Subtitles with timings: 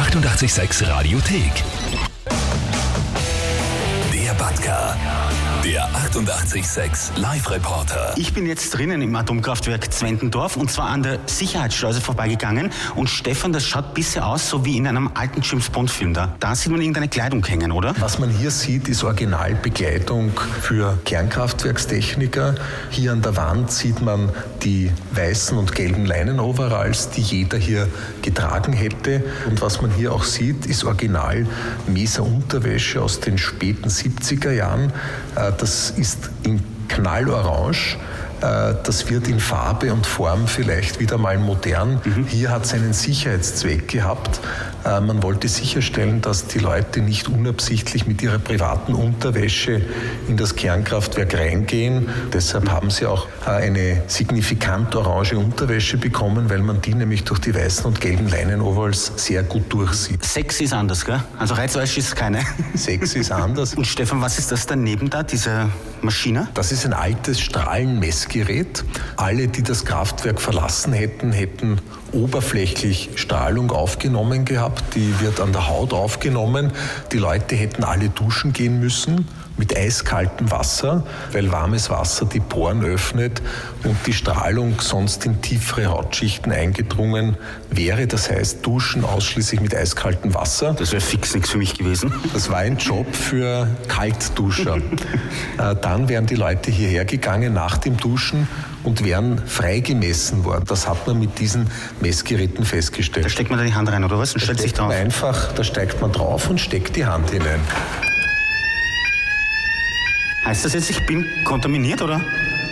[0.00, 1.62] 886 Radiothek.
[4.12, 4.96] Der Batka.
[5.64, 8.14] Der 886 Live-Reporter.
[8.16, 12.70] Ich bin jetzt drinnen im Atomkraftwerk Zwentendorf und zwar an der Sicherheitsschleuse vorbeigegangen.
[12.94, 16.34] Und Stefan, das schaut bisher aus, so wie in einem alten James Bond-Film da.
[16.40, 17.94] Da sieht man irgendeine Kleidung hängen, oder?
[17.98, 22.54] Was man hier sieht, ist Originalbekleidung für Kernkraftwerkstechniker.
[22.88, 24.32] Hier an der Wand sieht man
[24.62, 27.86] die weißen und gelben Leinenoveralls, die jeder hier
[28.22, 29.22] getragen hätte.
[29.46, 31.46] Und was man hier auch sieht, ist Original
[31.86, 34.90] Mesa-Unterwäsche aus den späten 70er Jahren.
[35.58, 37.96] Das ist in Knallorange.
[38.40, 42.00] Äh, Das wird in Farbe und Form vielleicht wieder mal modern.
[42.28, 44.40] Hier hat es einen Sicherheitszweck gehabt.
[44.84, 49.82] Äh, Man wollte sicherstellen, dass die Leute nicht unabsichtlich mit ihrer privaten Unterwäsche
[50.28, 52.08] in das Kernkraftwerk reingehen.
[52.32, 57.40] Deshalb haben sie auch äh, eine signifikant orange Unterwäsche bekommen, weil man die nämlich durch
[57.40, 60.24] die weißen und gelben Leinenoveralls sehr gut durchsieht.
[60.24, 61.20] Sex ist anders, gell?
[61.38, 62.40] Also Reizwäsche ist keine.
[62.74, 63.74] Sex ist anders.
[63.74, 65.68] Und Stefan, was ist das daneben da, diese
[66.00, 66.48] Maschine?
[66.54, 68.29] Das ist ein altes Strahlenmessgerät.
[69.16, 71.80] Alle, die das Kraftwerk verlassen hätten, hätten
[72.12, 74.94] oberflächlich Strahlung aufgenommen gehabt.
[74.94, 76.72] Die wird an der Haut aufgenommen.
[77.12, 79.26] Die Leute hätten alle duschen gehen müssen
[79.60, 83.42] mit eiskaltem Wasser, weil warmes Wasser die Poren öffnet
[83.84, 87.36] und die Strahlung sonst in tiefere Hautschichten eingedrungen
[87.70, 88.06] wäre.
[88.06, 90.72] Das heißt, duschen ausschließlich mit eiskaltem Wasser.
[90.72, 92.10] Das wäre fix nichts für mich gewesen.
[92.32, 94.78] Das war ein Job für Kaltduscher.
[95.58, 98.19] Äh, Dann wären die Leute hierher gegangen nach dem Duschen
[98.84, 100.64] und wären freigemessen worden.
[100.66, 101.66] Das hat man mit diesen
[102.00, 103.30] Messgeräten Da festgestellt.
[103.30, 104.34] steckt man da die Hand rein, oder was?
[104.34, 104.90] Und Da stellt sich drauf.
[104.92, 107.60] einfach, da steigt man drauf und steckt die Hand hinein.
[110.44, 112.20] Heißt das jetzt, ich bin kontaminiert, oder?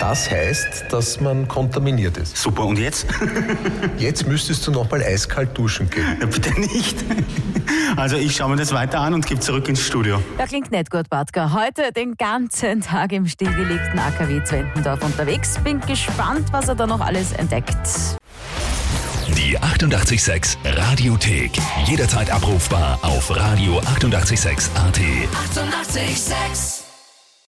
[0.00, 2.36] Das heißt, dass man kontaminiert ist.
[2.36, 3.06] Super, und jetzt?
[3.98, 6.16] Jetzt müsstest du nochmal eiskalt duschen gehen.
[6.20, 6.96] Ja, Bitte nicht.
[7.96, 10.20] Also ich schaue mir das weiter an und gebe zurück ins Studio.
[10.38, 11.52] Ja, klingt nicht gut, Batka.
[11.52, 15.58] Heute den ganzen Tag im stillgelegten AKW Zwentendorf unterwegs.
[15.62, 17.76] Bin gespannt, was er da noch alles entdeckt.
[19.36, 21.52] Die 886 Radiothek.
[21.86, 23.96] Jederzeit abrufbar auf radio886.at.
[23.96, 24.70] 886!
[24.74, 25.28] 886.
[25.34, 26.83] 886